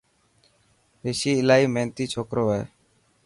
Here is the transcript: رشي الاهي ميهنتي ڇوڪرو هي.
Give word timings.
رشي 1.03 1.31
الاهي 1.41 1.65
ميهنتي 1.73 2.05
ڇوڪرو 2.13 2.45
هي. 2.53 2.61